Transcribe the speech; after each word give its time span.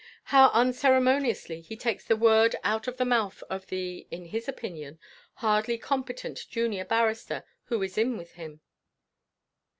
How 0.33 0.49
unceremoniously 0.55 1.61
he 1.61 1.77
takes 1.77 2.05
the 2.05 2.15
word 2.15 2.55
out 2.63 2.87
of 2.87 2.97
the 2.97 3.05
mouth 3.05 3.43
of 3.51 3.67
the, 3.67 4.07
in 4.09 4.25
his 4.25 4.47
opinion, 4.49 4.97
hardly 5.35 5.77
competent 5.77 6.47
junior 6.49 6.85
barrister 6.85 7.43
who 7.65 7.83
is 7.83 7.97
with 7.97 8.31
him. 8.33 8.61